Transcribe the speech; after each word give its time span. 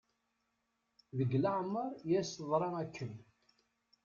Deg 1.17 1.31
leɛmer 1.43 1.89
i 2.09 2.11
as-teḍra 2.21 2.69
akken. 2.83 3.13